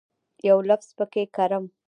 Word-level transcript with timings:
یو 0.47 0.57
لفظ 0.69 0.89
پکښې 0.97 1.23
کرم 1.35 1.63